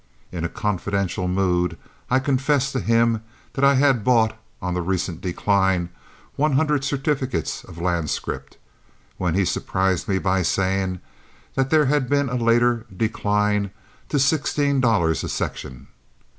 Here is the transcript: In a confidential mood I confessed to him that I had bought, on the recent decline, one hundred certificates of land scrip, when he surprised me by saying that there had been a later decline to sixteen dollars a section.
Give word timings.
In 0.31 0.43
a 0.43 0.49
confidential 0.49 1.27
mood 1.27 1.77
I 2.09 2.17
confessed 2.17 2.71
to 2.73 2.79
him 2.79 3.21
that 3.53 3.63
I 3.63 3.75
had 3.75 4.03
bought, 4.03 4.35
on 4.59 4.73
the 4.73 4.81
recent 4.81 5.21
decline, 5.21 5.89
one 6.35 6.53
hundred 6.53 6.83
certificates 6.83 7.63
of 7.63 7.77
land 7.77 8.09
scrip, 8.09 8.55
when 9.17 9.35
he 9.35 9.45
surprised 9.45 10.07
me 10.07 10.17
by 10.17 10.41
saying 10.41 11.01
that 11.53 11.69
there 11.69 11.85
had 11.85 12.09
been 12.09 12.29
a 12.29 12.35
later 12.35 12.87
decline 12.97 13.69
to 14.09 14.17
sixteen 14.17 14.79
dollars 14.81 15.23
a 15.23 15.29
section. 15.29 15.85